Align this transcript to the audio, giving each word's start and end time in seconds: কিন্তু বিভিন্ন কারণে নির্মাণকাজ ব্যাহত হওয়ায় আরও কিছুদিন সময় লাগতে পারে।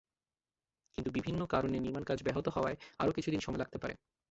কিন্তু 0.97 1.09
বিভিন্ন 1.11 1.41
কারণে 1.45 1.77
নির্মাণকাজ 1.79 2.19
ব্যাহত 2.23 2.47
হওয়ায় 2.47 2.77
আরও 2.99 3.11
কিছুদিন 3.11 3.39
সময় 3.39 3.61
লাগতে 3.61 3.77
পারে। 3.77 3.93